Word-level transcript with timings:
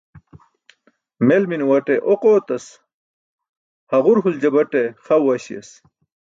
Mel 1.27 1.43
minuwaṭe 1.49 1.95
oq 2.13 2.21
ootas, 2.33 2.65
haġur 3.91 4.17
huljabaṭe 4.23 4.81
xa 5.05 5.15
uwaśiyas. 5.21 5.69